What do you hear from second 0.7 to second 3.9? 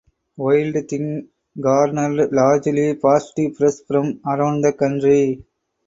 Thing garnered largely positive press